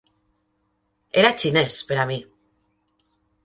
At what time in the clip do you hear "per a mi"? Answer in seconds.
1.91-2.19